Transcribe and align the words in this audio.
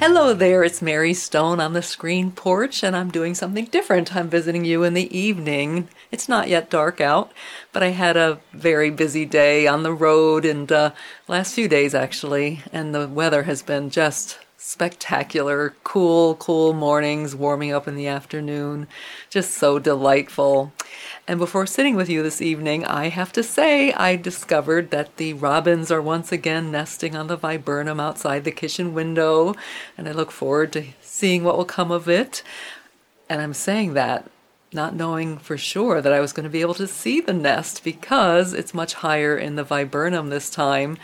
Hello 0.00 0.32
there, 0.32 0.64
it's 0.64 0.80
Mary 0.80 1.12
Stone 1.12 1.60
on 1.60 1.74
the 1.74 1.82
screen 1.82 2.32
porch, 2.32 2.82
and 2.82 2.96
I'm 2.96 3.10
doing 3.10 3.34
something 3.34 3.66
different. 3.66 4.16
I'm 4.16 4.30
visiting 4.30 4.64
you 4.64 4.82
in 4.82 4.94
the 4.94 5.14
evening. 5.14 5.90
It's 6.10 6.26
not 6.26 6.48
yet 6.48 6.70
dark 6.70 7.02
out, 7.02 7.34
but 7.70 7.82
I 7.82 7.88
had 7.88 8.16
a 8.16 8.40
very 8.54 8.88
busy 8.88 9.26
day 9.26 9.66
on 9.66 9.82
the 9.82 9.92
road 9.92 10.46
and 10.46 10.72
uh, 10.72 10.92
last 11.28 11.54
few 11.54 11.68
days 11.68 11.94
actually, 11.94 12.62
and 12.72 12.94
the 12.94 13.08
weather 13.08 13.42
has 13.42 13.60
been 13.60 13.90
just 13.90 14.38
spectacular. 14.62 15.72
Cool, 15.84 16.34
cool 16.34 16.74
mornings, 16.74 17.34
warming 17.34 17.72
up 17.72 17.88
in 17.88 17.96
the 17.96 18.06
afternoon. 18.06 18.86
Just 19.30 19.52
so 19.52 19.78
delightful. 19.78 20.70
And 21.26 21.40
before 21.40 21.66
sitting 21.66 21.96
with 21.96 22.10
you 22.10 22.22
this 22.22 22.42
evening, 22.42 22.84
I 22.84 23.08
have 23.08 23.32
to 23.32 23.42
say 23.42 23.90
I 23.94 24.16
discovered 24.16 24.90
that 24.90 25.16
the 25.16 25.32
robins 25.32 25.90
are 25.90 26.02
once 26.02 26.30
again 26.30 26.70
nesting 26.70 27.16
on 27.16 27.26
the 27.26 27.36
viburnum 27.36 27.98
outside 27.98 28.44
the 28.44 28.50
kitchen 28.50 28.92
window, 28.92 29.54
and 29.96 30.06
I 30.06 30.12
look 30.12 30.30
forward 30.30 30.72
to 30.74 30.88
seeing 31.00 31.42
what 31.42 31.56
will 31.56 31.64
come 31.64 31.90
of 31.90 32.06
it. 32.06 32.42
And 33.30 33.40
I'm 33.40 33.54
saying 33.54 33.94
that 33.94 34.30
not 34.72 34.94
knowing 34.94 35.38
for 35.38 35.56
sure 35.56 36.02
that 36.02 36.12
I 36.12 36.20
was 36.20 36.34
going 36.34 36.44
to 36.44 36.50
be 36.50 36.60
able 36.60 36.74
to 36.74 36.86
see 36.86 37.20
the 37.20 37.32
nest 37.32 37.82
because 37.82 38.52
it's 38.52 38.74
much 38.74 38.94
higher 38.94 39.36
in 39.38 39.56
the 39.56 39.64
viburnum 39.64 40.28
this 40.28 40.50
time. 40.50 40.98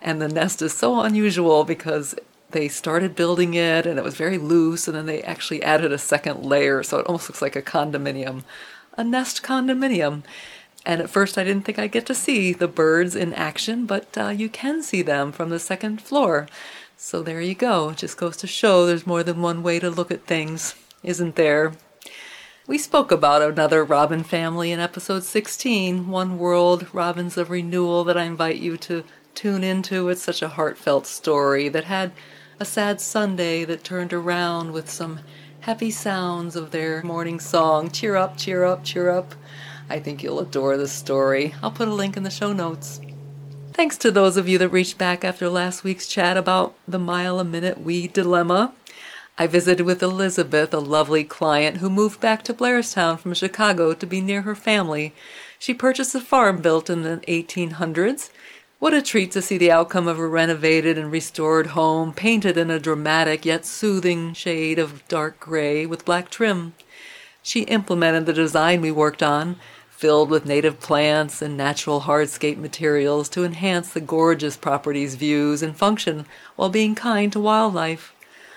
And 0.00 0.22
the 0.22 0.28
nest 0.28 0.62
is 0.62 0.72
so 0.72 1.00
unusual 1.00 1.64
because 1.64 2.14
they 2.52 2.68
started 2.68 3.14
building 3.14 3.54
it 3.54 3.86
and 3.86 3.98
it 3.98 4.04
was 4.04 4.14
very 4.14 4.38
loose 4.38 4.86
and 4.86 4.96
then 4.96 5.06
they 5.06 5.22
actually 5.22 5.62
added 5.62 5.92
a 5.92 5.98
second 5.98 6.44
layer 6.44 6.82
so 6.82 6.98
it 6.98 7.06
almost 7.06 7.28
looks 7.28 7.42
like 7.42 7.56
a 7.56 7.62
condominium 7.62 8.42
a 8.96 9.04
nest 9.04 9.42
condominium. 9.42 10.22
And 10.84 11.00
at 11.00 11.10
first 11.10 11.38
i 11.38 11.44
didn't 11.44 11.64
think 11.64 11.78
i'd 11.78 11.92
get 11.92 12.06
to 12.06 12.14
see 12.14 12.52
the 12.52 12.68
birds 12.68 13.14
in 13.14 13.32
action 13.34 13.86
but 13.86 14.16
uh, 14.16 14.28
you 14.28 14.48
can 14.48 14.82
see 14.82 15.02
them 15.02 15.32
from 15.32 15.50
the 15.50 15.58
second 15.58 16.00
floor. 16.00 16.48
So 16.96 17.22
there 17.22 17.40
you 17.40 17.54
go. 17.54 17.90
It 17.90 17.96
just 17.96 18.18
goes 18.18 18.36
to 18.38 18.46
show 18.46 18.84
there's 18.84 19.06
more 19.06 19.22
than 19.22 19.40
one 19.40 19.62
way 19.62 19.78
to 19.78 19.90
look 19.90 20.10
at 20.10 20.26
things 20.26 20.74
isn't 21.02 21.36
there? 21.36 21.72
We 22.66 22.76
spoke 22.78 23.10
about 23.10 23.42
another 23.42 23.84
robin 23.84 24.22
family 24.22 24.70
in 24.70 24.80
episode 24.80 25.24
16 25.24 26.08
one 26.08 26.38
world 26.38 26.86
robins 26.92 27.36
of 27.36 27.50
renewal 27.50 28.04
that 28.04 28.18
i 28.18 28.24
invite 28.24 28.56
you 28.56 28.76
to 28.78 29.04
tune 29.34 29.64
into. 29.64 30.08
It's 30.08 30.22
such 30.22 30.42
a 30.42 30.48
heartfelt 30.48 31.06
story 31.06 31.68
that 31.70 31.84
had 31.84 32.12
a 32.60 32.64
sad 32.66 33.00
Sunday 33.00 33.64
that 33.64 33.82
turned 33.82 34.12
around 34.12 34.72
with 34.72 34.90
some 34.90 35.20
happy 35.60 35.90
sounds 35.90 36.54
of 36.54 36.72
their 36.72 37.02
morning 37.02 37.40
song, 37.40 37.90
Cheer 37.90 38.16
Up, 38.16 38.36
Cheer 38.36 38.64
Up, 38.64 38.84
Cheer 38.84 39.08
Up. 39.08 39.34
I 39.88 39.98
think 39.98 40.22
you'll 40.22 40.40
adore 40.40 40.76
this 40.76 40.92
story. 40.92 41.54
I'll 41.62 41.70
put 41.70 41.88
a 41.88 41.94
link 41.94 42.18
in 42.18 42.22
the 42.22 42.30
show 42.30 42.52
notes. 42.52 43.00
Thanks 43.72 43.96
to 43.96 44.10
those 44.10 44.36
of 44.36 44.46
you 44.46 44.58
that 44.58 44.68
reached 44.68 44.98
back 44.98 45.24
after 45.24 45.48
last 45.48 45.84
week's 45.84 46.06
chat 46.06 46.36
about 46.36 46.74
the 46.86 46.98
mile 46.98 47.40
a 47.40 47.44
minute 47.44 47.80
weed 47.80 48.12
dilemma. 48.12 48.74
I 49.38 49.46
visited 49.46 49.86
with 49.86 50.02
Elizabeth, 50.02 50.74
a 50.74 50.80
lovely 50.80 51.24
client 51.24 51.78
who 51.78 51.88
moved 51.88 52.20
back 52.20 52.42
to 52.42 52.52
Blairstown 52.52 53.18
from 53.18 53.32
Chicago 53.32 53.94
to 53.94 54.06
be 54.06 54.20
near 54.20 54.42
her 54.42 54.54
family. 54.54 55.14
She 55.58 55.72
purchased 55.72 56.14
a 56.14 56.20
farm 56.20 56.60
built 56.60 56.90
in 56.90 57.04
the 57.04 57.22
1800s 57.26 58.28
what 58.80 58.94
a 58.94 59.02
treat 59.02 59.30
to 59.30 59.42
see 59.42 59.58
the 59.58 59.70
outcome 59.70 60.08
of 60.08 60.18
a 60.18 60.26
renovated 60.26 60.96
and 60.96 61.12
restored 61.12 61.66
home, 61.68 62.14
painted 62.14 62.56
in 62.56 62.70
a 62.70 62.80
dramatic 62.80 63.44
yet 63.44 63.66
soothing 63.66 64.32
shade 64.32 64.78
of 64.78 65.06
dark 65.06 65.38
gray 65.38 65.84
with 65.84 66.06
black 66.06 66.30
trim. 66.30 66.72
She 67.42 67.60
implemented 67.64 68.24
the 68.24 68.32
design 68.32 68.80
we 68.80 68.90
worked 68.90 69.22
on, 69.22 69.56
filled 69.90 70.30
with 70.30 70.46
native 70.46 70.80
plants 70.80 71.42
and 71.42 71.58
natural 71.58 72.00
hardscape 72.00 72.56
materials 72.56 73.28
to 73.28 73.44
enhance 73.44 73.90
the 73.90 74.00
gorgeous 74.00 74.56
property's 74.56 75.14
views 75.14 75.62
and 75.62 75.76
function 75.76 76.24
while 76.56 76.70
being 76.70 76.94
kind 76.94 77.30
to 77.34 77.38
wildlife. 77.38 78.14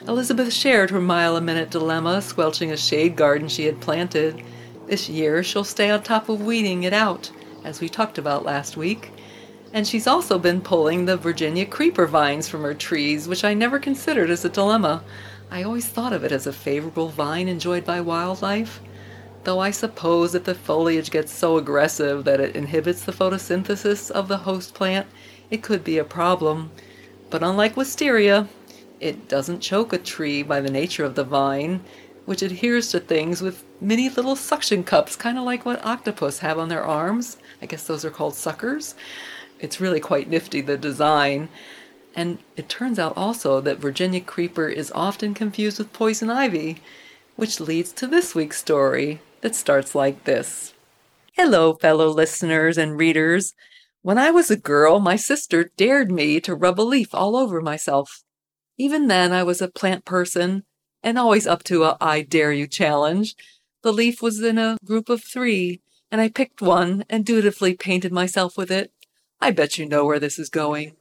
Elizabeth 0.07 0.53
shared 0.53 0.89
her 0.89 1.01
mile 1.01 1.35
a 1.35 1.41
minute 1.41 1.69
dilemma, 1.69 2.21
squelching 2.21 2.71
a 2.71 2.77
shade 2.77 3.17
garden 3.17 3.49
she 3.49 3.65
had 3.65 3.81
planted. 3.81 4.41
This 4.87 5.09
year 5.09 5.43
she'll 5.43 5.65
stay 5.65 5.89
on 5.89 6.01
top 6.01 6.29
of 6.29 6.41
weeding 6.41 6.83
it 6.83 6.93
out, 6.93 7.29
as 7.65 7.81
we 7.81 7.89
talked 7.89 8.17
about 8.17 8.45
last 8.45 8.77
week. 8.77 9.12
And 9.73 9.87
she's 9.87 10.05
also 10.05 10.37
been 10.37 10.61
pulling 10.61 11.05
the 11.05 11.17
Virginia 11.17 11.65
creeper 11.65 12.05
vines 12.05 12.47
from 12.47 12.61
her 12.61 12.75
trees, 12.75 13.27
which 13.27 13.43
I 13.43 13.55
never 13.55 13.79
considered 13.79 14.29
as 14.29 14.45
a 14.45 14.49
dilemma. 14.49 15.03
I 15.49 15.63
always 15.63 15.87
thought 15.87 16.13
of 16.13 16.23
it 16.23 16.31
as 16.31 16.45
a 16.45 16.53
favorable 16.53 17.09
vine 17.09 17.47
enjoyed 17.47 17.83
by 17.83 17.99
wildlife. 17.99 18.79
Though 19.43 19.59
I 19.59 19.71
suppose 19.71 20.35
if 20.35 20.43
the 20.43 20.53
foliage 20.53 21.09
gets 21.09 21.33
so 21.33 21.57
aggressive 21.57 22.23
that 22.23 22.39
it 22.39 22.55
inhibits 22.55 23.03
the 23.03 23.11
photosynthesis 23.11 24.11
of 24.11 24.27
the 24.27 24.37
host 24.37 24.75
plant, 24.75 25.07
it 25.49 25.63
could 25.63 25.83
be 25.83 25.97
a 25.97 26.03
problem. 26.03 26.71
But 27.31 27.43
unlike 27.43 27.75
wisteria, 27.75 28.47
it 28.99 29.27
doesn't 29.27 29.59
choke 29.59 29.91
a 29.91 29.97
tree 29.97 30.43
by 30.43 30.61
the 30.61 30.71
nature 30.71 31.03
of 31.03 31.15
the 31.15 31.23
vine, 31.23 31.83
which 32.25 32.41
adheres 32.41 32.89
to 32.91 32.99
things 32.99 33.41
with 33.41 33.65
many 33.81 34.07
little 34.07 34.35
suction 34.35 34.83
cups, 34.83 35.15
kind 35.15 35.37
of 35.37 35.43
like 35.43 35.65
what 35.65 35.83
octopus 35.83 36.39
have 36.39 36.57
on 36.57 36.69
their 36.69 36.83
arms. 36.83 37.37
I 37.61 37.65
guess 37.65 37.85
those 37.85 38.05
are 38.05 38.11
called 38.11 38.35
suckers. 38.35 38.95
It's 39.63 39.79
really 39.79 40.01
quite 40.01 40.29
nifty, 40.29 40.59
the 40.59 40.77
design. 40.77 41.47
And 42.13 42.39
it 42.57 42.67
turns 42.67 42.99
out 42.99 43.15
also 43.15 43.61
that 43.61 43.77
Virginia 43.79 44.19
creeper 44.19 44.67
is 44.67 44.91
often 44.93 45.33
confused 45.33 45.79
with 45.79 45.93
poison 45.93 46.29
ivy, 46.29 46.81
which 47.37 47.61
leads 47.61 47.93
to 47.93 48.05
this 48.05 48.35
week's 48.35 48.59
story 48.59 49.21
that 49.39 49.55
starts 49.55 49.95
like 49.95 50.25
this. 50.25 50.73
Hello, 51.31 51.75
fellow 51.75 52.09
listeners 52.09 52.77
and 52.77 52.99
readers. 52.99 53.53
When 54.01 54.17
I 54.17 54.31
was 54.31 54.51
a 54.51 54.57
girl, 54.57 54.99
my 54.99 55.15
sister 55.15 55.71
dared 55.77 56.11
me 56.11 56.41
to 56.41 56.55
rub 56.55 56.77
a 56.77 56.83
leaf 56.83 57.15
all 57.15 57.37
over 57.37 57.61
myself. 57.61 58.21
Even 58.77 59.07
then, 59.07 59.31
I 59.31 59.43
was 59.43 59.61
a 59.61 59.69
plant 59.69 60.03
person 60.03 60.65
and 61.01 61.17
always 61.17 61.47
up 61.47 61.63
to 61.63 61.85
a 61.85 61.95
I 62.01 62.21
dare 62.21 62.51
you 62.51 62.67
challenge. 62.67 63.33
The 63.81 63.93
leaf 63.93 64.21
was 64.21 64.43
in 64.43 64.57
a 64.57 64.77
group 64.83 65.07
of 65.07 65.23
three, 65.23 65.79
and 66.11 66.19
I 66.19 66.27
picked 66.27 66.61
one 66.61 67.05
and 67.09 67.25
dutifully 67.25 67.75
painted 67.75 68.11
myself 68.11 68.57
with 68.57 68.69
it 68.69 68.91
I 69.43 69.51
bet 69.51 69.77
you 69.77 69.85
know 69.85 70.05
where 70.05 70.21
this 70.21 70.39
is 70.39 70.47
going. 70.47 70.93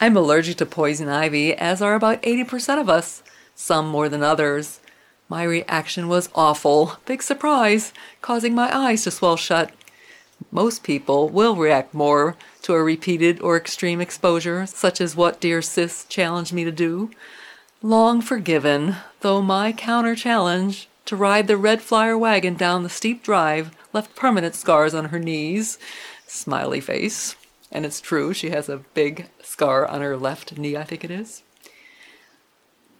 I'm 0.00 0.16
allergic 0.16 0.58
to 0.58 0.66
poison 0.66 1.08
ivy, 1.08 1.52
as 1.52 1.82
are 1.82 1.96
about 1.96 2.22
80% 2.22 2.80
of 2.80 2.88
us, 2.88 3.24
some 3.56 3.88
more 3.88 4.08
than 4.08 4.22
others. 4.22 4.78
My 5.28 5.42
reaction 5.42 6.06
was 6.06 6.28
awful, 6.36 6.92
big 7.06 7.24
surprise, 7.24 7.92
causing 8.22 8.54
my 8.54 8.72
eyes 8.72 9.02
to 9.02 9.10
swell 9.10 9.36
shut. 9.36 9.72
Most 10.52 10.84
people 10.84 11.28
will 11.28 11.56
react 11.56 11.92
more 11.92 12.36
to 12.62 12.74
a 12.74 12.84
repeated 12.84 13.40
or 13.40 13.56
extreme 13.56 14.00
exposure, 14.00 14.64
such 14.66 15.00
as 15.00 15.16
what 15.16 15.40
dear 15.40 15.60
sis 15.60 16.04
challenged 16.04 16.52
me 16.52 16.62
to 16.62 16.70
do. 16.70 17.10
Long 17.82 18.20
forgiven, 18.20 18.94
though 19.22 19.42
my 19.42 19.72
counter 19.72 20.14
challenge 20.14 20.88
to 21.06 21.16
ride 21.16 21.48
the 21.48 21.56
red 21.56 21.82
flyer 21.82 22.16
wagon 22.16 22.54
down 22.54 22.84
the 22.84 22.88
steep 22.88 23.24
drive 23.24 23.74
left 23.92 24.14
permanent 24.14 24.54
scars 24.54 24.94
on 24.94 25.06
her 25.06 25.18
knees. 25.18 25.80
Smiley 26.28 26.80
face. 26.80 27.34
And 27.70 27.84
it's 27.84 28.00
true, 28.00 28.32
she 28.32 28.50
has 28.50 28.68
a 28.68 28.84
big 28.94 29.28
scar 29.42 29.86
on 29.86 30.00
her 30.00 30.16
left 30.16 30.56
knee, 30.56 30.76
I 30.76 30.84
think 30.84 31.04
it 31.04 31.10
is. 31.10 31.42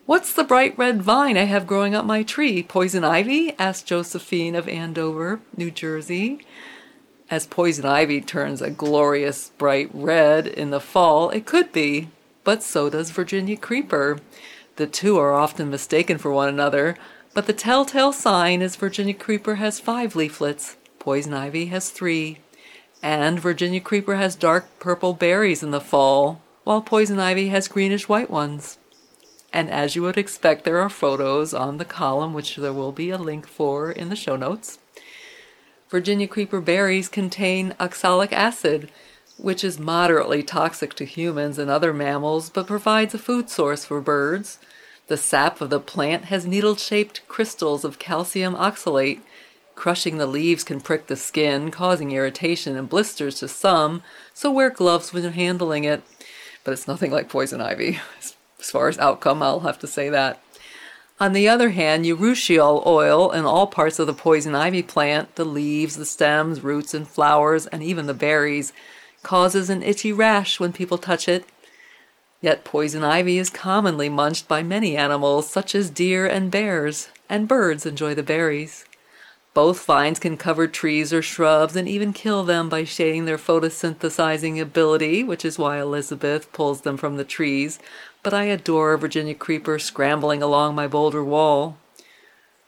What's 0.08 0.32
the 0.32 0.44
bright 0.44 0.76
red 0.78 1.02
vine 1.02 1.36
I 1.36 1.44
have 1.44 1.66
growing 1.66 1.94
up 1.94 2.04
my 2.04 2.22
tree? 2.22 2.62
Poison 2.62 3.04
ivy? 3.04 3.54
asked 3.58 3.86
Josephine 3.86 4.54
of 4.54 4.66
Andover, 4.68 5.40
New 5.56 5.70
Jersey. 5.70 6.40
As 7.31 7.46
poison 7.46 7.84
ivy 7.84 8.22
turns 8.22 8.62
a 8.62 8.70
glorious 8.70 9.50
bright 9.58 9.90
red 9.93 10.46
in 10.46 10.70
the 10.70 10.81
fall, 10.81 11.28
it 11.28 11.44
could 11.44 11.72
be, 11.72 12.08
but 12.43 12.62
so 12.62 12.88
does 12.88 13.10
Virginia 13.10 13.56
creeper. 13.56 14.19
The 14.76 14.87
two 14.87 15.19
are 15.19 15.34
often 15.34 15.69
mistaken 15.69 16.16
for 16.16 16.32
one 16.32 16.48
another, 16.48 16.96
but 17.34 17.46
the 17.46 17.52
telltale 17.52 18.14
sign 18.14 18.62
is 18.62 18.76
Virginia 18.76 19.12
creeper 19.12 19.56
has 19.56 19.78
five 19.78 20.16
leaflets, 20.16 20.76
poison 20.98 21.34
ivy 21.34 21.66
has 21.66 21.90
three. 21.90 22.38
And 23.02 23.38
Virginia 23.38 23.80
creeper 23.80 24.16
has 24.16 24.34
dark 24.34 24.66
purple 24.80 25.12
berries 25.12 25.62
in 25.62 25.70
the 25.70 25.80
fall, 25.80 26.40
while 26.64 26.82
poison 26.82 27.18
ivy 27.18 27.48
has 27.48 27.68
greenish 27.68 28.08
white 28.08 28.30
ones. 28.30 28.78
And 29.52 29.70
as 29.70 29.96
you 29.96 30.02
would 30.02 30.18
expect, 30.18 30.64
there 30.64 30.80
are 30.80 30.90
photos 30.90 31.54
on 31.54 31.78
the 31.78 31.84
column, 31.84 32.34
which 32.34 32.56
there 32.56 32.72
will 32.72 32.92
be 32.92 33.10
a 33.10 33.18
link 33.18 33.46
for 33.46 33.90
in 33.90 34.08
the 34.08 34.16
show 34.16 34.36
notes. 34.36 34.78
Virginia 35.88 36.28
creeper 36.28 36.60
berries 36.60 37.08
contain 37.08 37.74
oxalic 37.80 38.32
acid, 38.32 38.90
which 39.38 39.64
is 39.64 39.78
moderately 39.78 40.42
toxic 40.42 40.92
to 40.94 41.04
humans 41.04 41.58
and 41.58 41.70
other 41.70 41.94
mammals 41.94 42.50
but 42.50 42.66
provides 42.66 43.14
a 43.14 43.18
food 43.18 43.48
source 43.48 43.84
for 43.84 44.00
birds. 44.00 44.58
The 45.06 45.16
sap 45.16 45.62
of 45.62 45.70
the 45.70 45.80
plant 45.80 46.26
has 46.26 46.46
needle 46.46 46.76
shaped 46.76 47.26
crystals 47.28 47.84
of 47.84 47.98
calcium 47.98 48.54
oxalate, 48.54 49.20
Crushing 49.78 50.19
the 50.19 50.26
leaves 50.26 50.64
can 50.64 50.80
prick 50.80 51.06
the 51.06 51.14
skin, 51.14 51.70
causing 51.70 52.10
irritation 52.10 52.76
and 52.76 52.88
blisters 52.88 53.36
to 53.36 53.46
some, 53.46 54.02
so 54.34 54.50
wear 54.50 54.70
gloves 54.70 55.12
when 55.12 55.22
you're 55.22 55.30
handling 55.30 55.84
it. 55.84 56.02
But 56.64 56.72
it's 56.72 56.88
nothing 56.88 57.12
like 57.12 57.28
poison 57.28 57.60
ivy. 57.60 58.00
As 58.19 58.34
far 58.72 58.88
as 58.88 58.98
outcome, 58.98 59.40
I'll 59.40 59.60
have 59.60 59.78
to 59.78 59.86
say 59.86 60.08
that. 60.08 60.42
On 61.20 61.32
the 61.32 61.48
other 61.48 61.70
hand, 61.70 62.04
urushiol 62.04 62.84
oil 62.86 63.30
in 63.30 63.44
all 63.44 63.69
parts 63.69 64.00
of 64.00 64.08
the 64.08 64.12
poison 64.12 64.56
ivy 64.56 64.82
plant, 64.82 65.36
the 65.36 65.44
leaves, 65.44 65.94
the 65.94 66.04
stems, 66.04 66.64
roots, 66.64 66.92
and 66.92 67.06
flowers, 67.06 67.69
and 67.69 67.81
even 67.81 68.06
the 68.06 68.14
berries, 68.14 68.72
causes 69.22 69.70
an 69.70 69.84
itchy 69.84 70.12
rash 70.12 70.58
when 70.58 70.72
people 70.72 70.98
touch 70.98 71.28
it. 71.28 71.44
Yet 72.40 72.64
poison 72.64 73.04
ivy 73.04 73.38
is 73.38 73.48
commonly 73.48 74.08
munched 74.08 74.48
by 74.48 74.64
many 74.64 74.96
animals, 74.96 75.48
such 75.48 75.76
as 75.76 75.88
deer 75.88 76.26
and 76.26 76.50
bears, 76.50 77.10
and 77.28 77.46
birds 77.46 77.86
enjoy 77.86 78.16
the 78.16 78.24
berries. 78.24 78.84
Both 79.58 79.87
vines 79.87 80.20
can 80.20 80.37
cover 80.37 80.69
trees 80.69 81.12
or 81.12 81.20
shrubs 81.20 81.75
and 81.75 81.88
even 81.88 82.12
kill 82.12 82.44
them 82.44 82.69
by 82.69 82.84
shading 82.84 83.25
their 83.25 83.37
photosynthesizing 83.37 84.60
ability, 84.60 85.25
which 85.25 85.44
is 85.44 85.58
why 85.58 85.81
Elizabeth 85.81 86.52
pulls 86.52 86.82
them 86.82 86.96
from 86.96 87.16
the 87.16 87.25
trees. 87.25 87.81
But 88.22 88.32
I 88.32 88.44
adore 88.44 88.93
a 88.93 88.99
Virginia 88.99 89.34
creeper 89.34 89.81
scrambling 89.81 90.44
along 90.44 90.76
my 90.76 90.87
boulder 90.87 91.25
wall. 91.25 91.76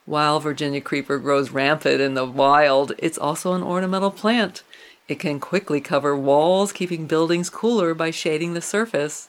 While 0.05 0.41
Virginia 0.41 0.81
creeper 0.81 1.19
grows 1.19 1.53
rampant 1.53 2.01
in 2.01 2.15
the 2.15 2.25
wild, 2.25 2.91
it's 2.99 3.19
also 3.19 3.53
an 3.53 3.63
ornamental 3.63 4.11
plant. 4.11 4.65
It 5.07 5.21
can 5.21 5.39
quickly 5.39 5.81
cover 5.81 6.17
walls, 6.17 6.73
keeping 6.73 7.07
buildings 7.07 7.51
cooler 7.51 7.95
by 7.95 8.11
shading 8.11 8.55
the 8.55 8.61
surface. 8.61 9.29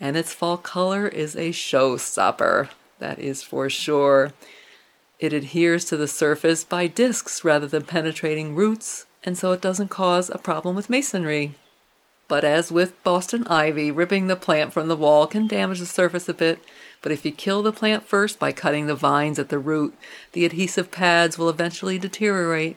And 0.00 0.16
its 0.16 0.34
fall 0.34 0.56
color 0.56 1.06
is 1.06 1.36
a 1.36 1.50
showstopper, 1.50 2.70
that 2.98 3.20
is 3.20 3.44
for 3.44 3.70
sure. 3.70 4.32
It 5.18 5.32
adheres 5.32 5.84
to 5.86 5.96
the 5.96 6.08
surface 6.08 6.62
by 6.62 6.86
discs 6.88 7.44
rather 7.44 7.66
than 7.66 7.84
penetrating 7.84 8.54
roots, 8.54 9.06
and 9.24 9.38
so 9.38 9.52
it 9.52 9.62
doesn't 9.62 9.88
cause 9.88 10.28
a 10.28 10.38
problem 10.38 10.76
with 10.76 10.90
masonry. 10.90 11.54
But 12.28 12.44
as 12.44 12.72
with 12.72 13.02
Boston 13.04 13.46
ivy, 13.46 13.90
ripping 13.90 14.26
the 14.26 14.36
plant 14.36 14.72
from 14.72 14.88
the 14.88 14.96
wall 14.96 15.26
can 15.26 15.46
damage 15.46 15.78
the 15.78 15.86
surface 15.86 16.28
a 16.28 16.34
bit. 16.34 16.58
But 17.00 17.12
if 17.12 17.24
you 17.24 17.30
kill 17.30 17.62
the 17.62 17.72
plant 17.72 18.04
first 18.04 18.38
by 18.38 18.52
cutting 18.52 18.86
the 18.86 18.94
vines 18.96 19.38
at 19.38 19.48
the 19.48 19.58
root, 19.58 19.94
the 20.32 20.44
adhesive 20.44 20.90
pads 20.90 21.38
will 21.38 21.48
eventually 21.48 21.98
deteriorate 21.98 22.76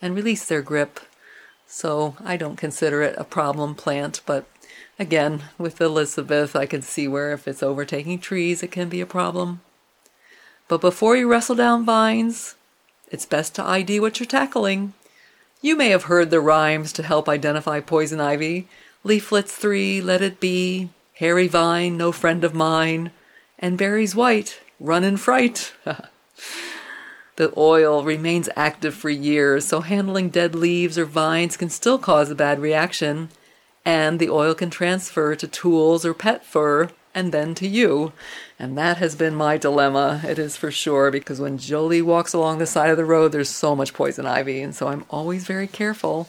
and 0.00 0.14
release 0.14 0.44
their 0.44 0.62
grip. 0.62 1.00
So 1.66 2.16
I 2.24 2.36
don't 2.36 2.56
consider 2.56 3.02
it 3.02 3.16
a 3.18 3.24
problem 3.24 3.74
plant, 3.74 4.20
but 4.26 4.46
again, 4.98 5.42
with 5.58 5.80
Elizabeth, 5.80 6.54
I 6.54 6.66
can 6.66 6.82
see 6.82 7.08
where 7.08 7.32
if 7.32 7.48
it's 7.48 7.62
overtaking 7.62 8.20
trees, 8.20 8.62
it 8.62 8.70
can 8.70 8.88
be 8.88 9.00
a 9.00 9.06
problem. 9.06 9.60
But 10.66 10.80
before 10.80 11.16
you 11.16 11.28
wrestle 11.28 11.56
down 11.56 11.84
vines, 11.84 12.54
it's 13.10 13.26
best 13.26 13.54
to 13.56 13.64
ID 13.64 14.00
what 14.00 14.18
you're 14.18 14.26
tackling. 14.26 14.94
You 15.60 15.76
may 15.76 15.90
have 15.90 16.04
heard 16.04 16.30
the 16.30 16.40
rhymes 16.40 16.92
to 16.94 17.02
help 17.02 17.28
identify 17.28 17.80
poison 17.80 18.20
ivy. 18.20 18.66
Leaflets 19.02 19.54
three, 19.54 20.00
let 20.00 20.22
it 20.22 20.40
be, 20.40 20.88
hairy 21.14 21.48
vine, 21.48 21.96
no 21.96 22.12
friend 22.12 22.44
of 22.44 22.54
mine, 22.54 23.10
and 23.58 23.76
berries 23.76 24.14
white, 24.14 24.60
run 24.80 25.04
in 25.04 25.18
fright. 25.18 25.74
the 27.36 27.52
oil 27.56 28.02
remains 28.02 28.48
active 28.56 28.94
for 28.94 29.10
years, 29.10 29.66
so 29.66 29.80
handling 29.80 30.30
dead 30.30 30.54
leaves 30.54 30.98
or 30.98 31.04
vines 31.04 31.58
can 31.58 31.68
still 31.68 31.98
cause 31.98 32.30
a 32.30 32.34
bad 32.34 32.58
reaction, 32.58 33.28
and 33.84 34.18
the 34.18 34.30
oil 34.30 34.54
can 34.54 34.70
transfer 34.70 35.36
to 35.36 35.46
tools 35.46 36.06
or 36.06 36.14
pet 36.14 36.44
fur 36.44 36.88
and 37.14 37.32
then 37.32 37.54
to 37.56 37.68
you. 37.68 38.12
And 38.58 38.76
that 38.76 38.96
has 38.98 39.14
been 39.14 39.34
my 39.34 39.56
dilemma, 39.56 40.20
it 40.24 40.38
is 40.38 40.56
for 40.56 40.70
sure, 40.70 41.10
because 41.10 41.40
when 41.40 41.58
Jolie 41.58 42.02
walks 42.02 42.32
along 42.32 42.58
the 42.58 42.66
side 42.66 42.90
of 42.90 42.96
the 42.96 43.04
road, 43.04 43.32
there's 43.32 43.48
so 43.48 43.74
much 43.76 43.94
poison 43.94 44.26
ivy, 44.26 44.60
and 44.60 44.74
so 44.74 44.88
I'm 44.88 45.04
always 45.10 45.46
very 45.46 45.66
careful. 45.66 46.28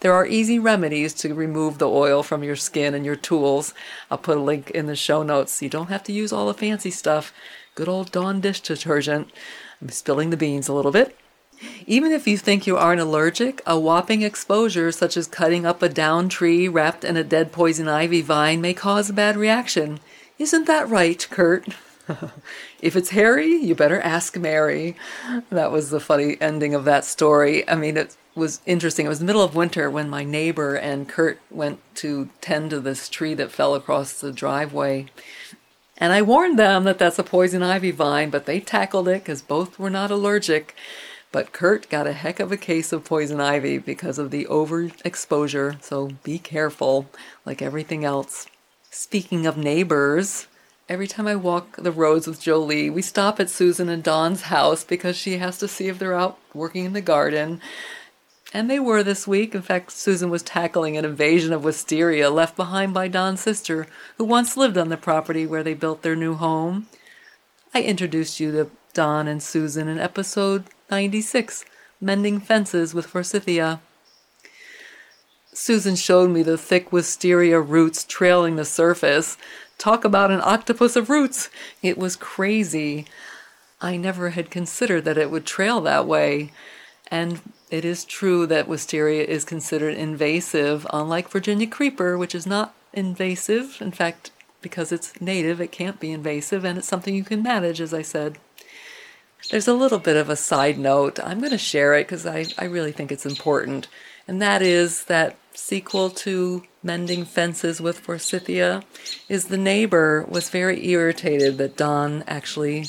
There 0.00 0.14
are 0.14 0.26
easy 0.26 0.58
remedies 0.58 1.12
to 1.14 1.34
remove 1.34 1.76
the 1.76 1.88
oil 1.88 2.22
from 2.22 2.42
your 2.42 2.56
skin 2.56 2.94
and 2.94 3.04
your 3.04 3.16
tools. 3.16 3.74
I'll 4.10 4.16
put 4.16 4.38
a 4.38 4.40
link 4.40 4.70
in 4.70 4.86
the 4.86 4.96
show 4.96 5.22
notes. 5.22 5.60
You 5.60 5.68
don't 5.68 5.90
have 5.90 6.02
to 6.04 6.12
use 6.12 6.32
all 6.32 6.46
the 6.46 6.54
fancy 6.54 6.90
stuff. 6.90 7.34
Good 7.74 7.88
old 7.88 8.10
Dawn 8.10 8.40
dish 8.40 8.60
detergent. 8.60 9.30
I'm 9.80 9.90
spilling 9.90 10.30
the 10.30 10.38
beans 10.38 10.68
a 10.68 10.72
little 10.72 10.90
bit. 10.90 11.16
Even 11.86 12.12
if 12.12 12.26
you 12.26 12.36
think 12.36 12.66
you 12.66 12.76
aren't 12.76 13.00
allergic, 13.00 13.62
a 13.66 13.78
whopping 13.78 14.22
exposure, 14.22 14.92
such 14.92 15.16
as 15.16 15.26
cutting 15.26 15.64
up 15.64 15.82
a 15.82 15.88
down 15.88 16.28
tree 16.28 16.68
wrapped 16.68 17.04
in 17.04 17.16
a 17.16 17.24
dead 17.24 17.52
poison 17.52 17.88
ivy 17.88 18.22
vine, 18.22 18.60
may 18.60 18.74
cause 18.74 19.10
a 19.10 19.14
bad 19.14 19.36
reaction. 19.36 20.00
Isn't 20.38 20.66
that 20.66 20.88
right, 20.88 21.26
Kurt? 21.30 21.68
if 22.80 22.96
it's 22.96 23.10
hairy, 23.10 23.54
you 23.54 23.74
better 23.74 24.00
ask 24.00 24.36
Mary. 24.36 24.96
That 25.50 25.70
was 25.70 25.90
the 25.90 26.00
funny 26.00 26.36
ending 26.40 26.74
of 26.74 26.84
that 26.84 27.04
story. 27.04 27.68
I 27.68 27.74
mean, 27.74 27.96
it 27.96 28.16
was 28.34 28.60
interesting. 28.66 29.06
It 29.06 29.10
was 29.10 29.18
the 29.18 29.24
middle 29.24 29.42
of 29.42 29.54
winter 29.54 29.90
when 29.90 30.08
my 30.08 30.24
neighbor 30.24 30.74
and 30.74 31.08
Kurt 31.08 31.40
went 31.50 31.80
to 31.96 32.30
tend 32.40 32.70
to 32.70 32.80
this 32.80 33.08
tree 33.08 33.34
that 33.34 33.50
fell 33.50 33.74
across 33.74 34.20
the 34.20 34.32
driveway. 34.32 35.06
And 35.98 36.12
I 36.12 36.22
warned 36.22 36.58
them 36.58 36.84
that 36.84 36.98
that's 36.98 37.18
a 37.18 37.22
poison 37.22 37.62
ivy 37.62 37.90
vine, 37.90 38.30
but 38.30 38.46
they 38.46 38.58
tackled 38.60 39.08
it 39.08 39.22
because 39.22 39.42
both 39.42 39.78
were 39.78 39.90
not 39.90 40.10
allergic. 40.10 40.74
But 41.32 41.52
Kurt 41.52 41.88
got 41.88 42.08
a 42.08 42.12
heck 42.12 42.40
of 42.40 42.50
a 42.50 42.56
case 42.56 42.92
of 42.92 43.04
poison 43.04 43.40
ivy 43.40 43.78
because 43.78 44.18
of 44.18 44.32
the 44.32 44.46
overexposure, 44.46 45.80
so 45.82 46.10
be 46.24 46.38
careful, 46.38 47.08
like 47.46 47.62
everything 47.62 48.04
else. 48.04 48.48
Speaking 48.90 49.46
of 49.46 49.56
neighbors, 49.56 50.48
every 50.88 51.06
time 51.06 51.28
I 51.28 51.36
walk 51.36 51.76
the 51.76 51.92
roads 51.92 52.26
with 52.26 52.40
Jolie, 52.40 52.90
we 52.90 53.02
stop 53.02 53.38
at 53.38 53.48
Susan 53.48 53.88
and 53.88 54.02
Don's 54.02 54.42
house 54.42 54.82
because 54.82 55.16
she 55.16 55.38
has 55.38 55.56
to 55.58 55.68
see 55.68 55.86
if 55.86 56.00
they're 56.00 56.18
out 56.18 56.36
working 56.52 56.84
in 56.84 56.94
the 56.94 57.00
garden. 57.00 57.60
And 58.52 58.68
they 58.68 58.80
were 58.80 59.04
this 59.04 59.28
week. 59.28 59.54
In 59.54 59.62
fact, 59.62 59.92
Susan 59.92 60.30
was 60.30 60.42
tackling 60.42 60.96
an 60.96 61.04
invasion 61.04 61.52
of 61.52 61.62
wisteria 61.62 62.28
left 62.28 62.56
behind 62.56 62.92
by 62.92 63.06
Don's 63.06 63.40
sister, 63.40 63.86
who 64.18 64.24
once 64.24 64.56
lived 64.56 64.76
on 64.76 64.88
the 64.88 64.96
property 64.96 65.46
where 65.46 65.62
they 65.62 65.74
built 65.74 66.02
their 66.02 66.16
new 66.16 66.34
home. 66.34 66.88
I 67.72 67.82
introduced 67.82 68.40
you 68.40 68.50
to 68.50 68.70
Don 68.92 69.28
and 69.28 69.40
Susan 69.40 69.86
in 69.86 70.00
episode 70.00 70.64
96 70.90 71.64
Mending 72.00 72.40
Fences 72.40 72.94
with 72.94 73.06
Forsythia. 73.06 73.80
Susan 75.52 75.94
showed 75.94 76.30
me 76.30 76.42
the 76.42 76.58
thick 76.58 76.92
wisteria 76.92 77.60
roots 77.60 78.04
trailing 78.04 78.56
the 78.56 78.64
surface. 78.64 79.36
Talk 79.78 80.04
about 80.04 80.30
an 80.30 80.40
octopus 80.42 80.96
of 80.96 81.08
roots! 81.08 81.48
It 81.80 81.96
was 81.96 82.16
crazy. 82.16 83.06
I 83.80 83.96
never 83.96 84.30
had 84.30 84.50
considered 84.50 85.04
that 85.04 85.18
it 85.18 85.30
would 85.30 85.46
trail 85.46 85.80
that 85.82 86.06
way. 86.06 86.50
And 87.08 87.40
it 87.70 87.84
is 87.84 88.04
true 88.04 88.46
that 88.46 88.68
wisteria 88.68 89.24
is 89.24 89.44
considered 89.44 89.94
invasive, 89.94 90.86
unlike 90.92 91.30
Virginia 91.30 91.66
creeper, 91.66 92.18
which 92.18 92.34
is 92.34 92.46
not 92.46 92.74
invasive. 92.92 93.78
In 93.80 93.92
fact, 93.92 94.32
because 94.60 94.90
it's 94.92 95.20
native, 95.20 95.60
it 95.60 95.72
can't 95.72 96.00
be 96.00 96.10
invasive, 96.10 96.64
and 96.64 96.78
it's 96.78 96.88
something 96.88 97.14
you 97.14 97.24
can 97.24 97.42
manage, 97.42 97.80
as 97.80 97.94
I 97.94 98.02
said. 98.02 98.38
There's 99.50 99.68
a 99.68 99.74
little 99.74 99.98
bit 99.98 100.16
of 100.16 100.28
a 100.28 100.36
side 100.36 100.78
note. 100.78 101.18
I'm 101.22 101.38
going 101.38 101.50
to 101.50 101.58
share 101.58 101.94
it 101.94 102.04
because 102.04 102.26
I, 102.26 102.46
I 102.58 102.64
really 102.64 102.92
think 102.92 103.10
it's 103.10 103.26
important. 103.26 103.88
And 104.28 104.40
that 104.40 104.62
is 104.62 105.04
that 105.04 105.36
sequel 105.54 106.10
to 106.10 106.62
Mending 106.82 107.24
Fences 107.24 107.80
with 107.80 108.00
Forsythia 108.00 108.82
is 109.28 109.46
the 109.46 109.58
neighbor 109.58 110.24
was 110.28 110.50
very 110.50 110.86
irritated 110.88 111.58
that 111.58 111.76
Don 111.76 112.22
actually 112.26 112.86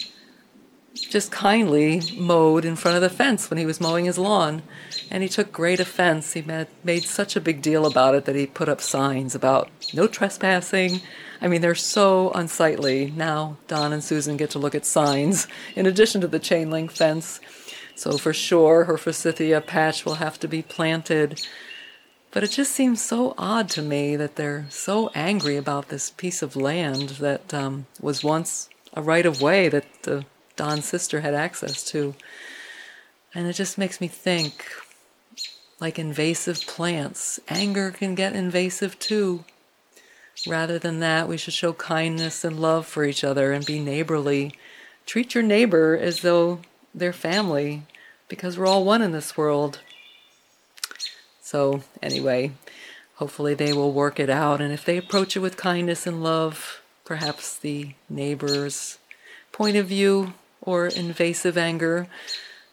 just 0.96 1.32
kindly 1.32 2.02
mowed 2.18 2.66
in 2.66 2.76
front 2.76 2.96
of 2.96 3.02
the 3.02 3.10
fence 3.10 3.50
when 3.50 3.58
he 3.58 3.66
was 3.66 3.82
mowing 3.82 4.06
his 4.06 4.18
lawn. 4.18 4.62
And 5.12 5.22
he 5.22 5.28
took 5.28 5.52
great 5.52 5.82
offense. 5.82 6.32
He 6.32 6.42
made, 6.42 7.04
such 7.04 7.36
a 7.36 7.42
big 7.42 7.62
deal 7.62 7.86
about 7.86 8.16
it 8.16 8.24
that 8.24 8.36
he 8.36 8.48
put 8.48 8.70
up 8.70 8.80
signs 8.80 9.36
about 9.36 9.70
no 9.94 10.08
trespassing. 10.08 11.02
I 11.42 11.50
mean, 11.50 11.60
they're 11.60 11.76
so 11.76 12.32
unsightly. 12.32 13.12
Now, 13.12 13.58
Don 13.68 13.92
and 13.92 14.02
Susan 14.02 14.38
get 14.38 14.52
to 14.52 14.60
look 14.60 14.74
at 14.74 14.86
signs 14.86 15.48
in 15.76 15.86
addition 15.86 16.22
to 16.22 16.30
the 16.30 16.40
chain 16.40 16.72
link 16.72 16.92
fence. 16.92 17.42
So, 17.94 18.18
for 18.18 18.32
sure, 18.32 18.86
her 18.86 18.98
forsythia 18.98 19.60
patch 19.60 20.06
will 20.06 20.16
have 20.16 20.40
to 20.40 20.48
be 20.48 20.62
planted. 20.62 21.46
But 22.32 22.46
it 22.46 22.52
just 22.52 22.72
seems 22.72 23.02
so 23.02 23.34
odd 23.38 23.68
to 23.72 23.82
me 23.82 24.16
that 24.16 24.38
they're 24.38 24.66
so 24.70 25.10
angry 25.14 25.58
about 25.58 25.90
this 25.90 26.10
piece 26.10 26.42
of 26.42 26.56
land 26.56 27.10
that 27.20 27.54
um, 27.54 27.86
was 28.00 28.24
once 28.24 28.70
a 28.94 29.02
right 29.02 29.26
of 29.26 29.42
way 29.42 29.68
that 29.68 30.04
the 30.04 30.24
Don's 30.56 30.86
sister 30.86 31.20
had 31.20 31.34
access 31.34 31.84
to. 31.92 32.16
And 33.34 33.48
it 33.48 33.54
just 33.54 33.78
makes 33.78 34.00
me 34.00 34.08
think 34.08 34.66
like 35.82 35.98
invasive 35.98 36.62
plants, 36.68 37.40
anger 37.50 37.90
can 37.90 38.14
get 38.14 38.36
invasive 38.36 38.98
too. 39.00 39.44
Rather 40.48 40.78
than 40.78 41.00
that, 41.00 41.28
we 41.28 41.38
should 41.38 41.56
show 41.56 41.74
kindness 41.74 42.44
and 42.44 42.60
love 42.60 42.86
for 42.86 43.04
each 43.04 43.24
other 43.24 43.52
and 43.52 43.66
be 43.66 43.80
neighborly. 43.80 44.54
Treat 45.08 45.34
your 45.34 45.44
neighbor 45.44 45.98
as 46.00 46.22
though 46.22 46.60
they're 46.94 47.12
family 47.12 47.82
because 48.28 48.58
we're 48.58 48.68
all 48.68 48.86
one 48.86 49.02
in 49.02 49.12
this 49.12 49.36
world. 49.36 49.80
So, 51.42 51.82
anyway, 52.02 52.52
hopefully 53.16 53.56
they 53.56 53.74
will 53.74 53.92
work 53.92 54.20
it 54.20 54.30
out. 54.30 54.62
And 54.62 54.72
if 54.72 54.86
they 54.86 54.98
approach 54.98 55.36
it 55.36 55.40
with 55.40 55.58
kindness 55.58 56.06
and 56.06 56.24
love, 56.24 56.82
perhaps 57.06 57.58
the 57.58 57.94
neighbor's 58.08 59.00
point 59.52 59.78
of 59.78 59.88
view 59.88 60.34
or 60.62 60.88
invasive 60.88 61.58
anger 61.58 62.08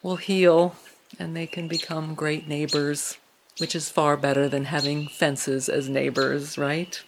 will 0.02 0.16
heal 0.16 0.76
and 1.18 1.36
they 1.36 1.46
can 1.46 1.68
become 1.68 2.14
great 2.14 2.48
neighbors, 2.48 3.18
which 3.58 3.74
is 3.74 3.90
far 3.90 4.16
better 4.16 4.48
than 4.48 4.64
having 4.64 5.08
fences 5.08 5.68
as 5.68 5.88
neighbors, 5.88 6.58
right? 6.58 7.02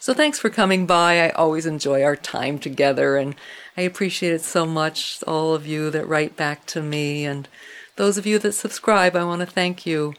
So 0.00 0.14
thanks 0.14 0.38
for 0.38 0.48
coming 0.48 0.86
by. 0.86 1.20
I 1.20 1.30
always 1.30 1.66
enjoy 1.66 2.02
our 2.04 2.16
time 2.16 2.58
together 2.58 3.16
and 3.16 3.34
I 3.76 3.82
appreciate 3.82 4.32
it 4.32 4.42
so 4.42 4.64
much, 4.64 5.22
all 5.26 5.54
of 5.54 5.66
you 5.66 5.90
that 5.90 6.06
write 6.06 6.36
back 6.36 6.66
to 6.66 6.82
me 6.82 7.24
and 7.24 7.48
those 7.96 8.16
of 8.16 8.26
you 8.26 8.38
that 8.38 8.52
subscribe, 8.52 9.16
I 9.16 9.24
want 9.24 9.40
to 9.40 9.46
thank 9.46 9.84
you. 9.84 10.14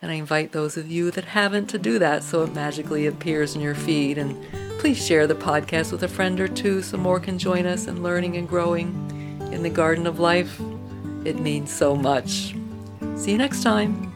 And 0.00 0.12
I 0.12 0.14
invite 0.16 0.52
those 0.52 0.76
of 0.76 0.90
you 0.90 1.10
that 1.12 1.24
haven't 1.24 1.66
to 1.70 1.78
do 1.78 1.98
that 1.98 2.22
so 2.22 2.42
it 2.42 2.54
magically 2.54 3.06
appears 3.06 3.54
in 3.54 3.60
your 3.60 3.74
feed. 3.74 4.18
And 4.18 4.36
please 4.78 5.04
share 5.04 5.26
the 5.26 5.34
podcast 5.34 5.90
with 5.90 6.02
a 6.02 6.08
friend 6.08 6.38
or 6.38 6.46
two 6.46 6.82
so 6.82 6.96
more 6.96 7.18
can 7.18 7.38
join 7.38 7.66
us 7.66 7.86
in 7.86 8.02
learning 8.02 8.36
and 8.36 8.48
growing 8.48 8.88
in 9.50 9.62
the 9.62 9.70
garden 9.70 10.06
of 10.06 10.20
life. 10.20 10.60
It 11.24 11.38
means 11.38 11.72
so 11.72 11.96
much. 11.96 12.54
See 13.16 13.32
you 13.32 13.38
next 13.38 13.62
time. 13.62 14.12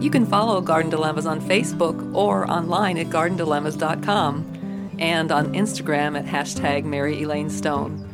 You 0.00 0.10
can 0.10 0.24
follow 0.24 0.60
Garden 0.60 0.90
Dilemmas 0.90 1.26
on 1.26 1.40
Facebook 1.40 2.14
or 2.14 2.50
online 2.50 2.96
at 2.96 3.08
gardendilemmas.com 3.08 4.96
and 4.98 5.30
on 5.32 5.52
Instagram 5.52 6.18
at 6.18 6.24
hashtag 6.24 6.84
Mary 6.84 7.22
Elaine 7.22 7.50
Stone. 7.50 8.06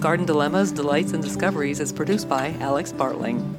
Garden 0.00 0.24
Dilemmas, 0.24 0.72
Delights, 0.72 1.12
and 1.12 1.22
Discoveries 1.22 1.78
is 1.78 1.92
produced 1.92 2.28
by 2.28 2.54
Alex 2.60 2.90
Bartling. 2.92 3.54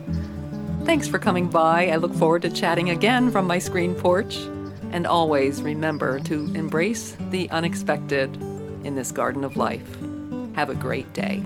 Thanks 0.86 1.08
for 1.08 1.20
coming 1.20 1.48
by. 1.48 1.90
I 1.90 1.98
look 1.98 2.14
forward 2.16 2.42
to 2.42 2.50
chatting 2.50 2.90
again 2.90 3.30
from 3.30 3.46
my 3.46 3.60
screen 3.60 3.94
porch. 3.94 4.38
And 4.92 5.06
always 5.06 5.62
remember 5.62 6.20
to 6.22 6.52
embrace 6.56 7.16
the 7.30 7.50
unexpected 7.52 8.36
in 8.84 8.96
this 8.96 9.12
garden 9.12 9.44
of 9.44 9.56
life. 9.56 9.88
Have 10.56 10.70
a 10.70 10.76
great 10.76 11.14
day. 11.14 11.44